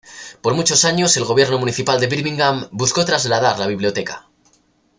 Por 0.41 0.55
muchos 0.55 0.83
años, 0.83 1.15
el 1.17 1.25
Gobierno 1.25 1.59
municipal 1.59 1.99
de 1.99 2.07
Birmingham 2.07 2.67
buscó 2.71 3.05
trasladar 3.05 3.59
la 3.59 3.67
biblioteca. 3.67 4.27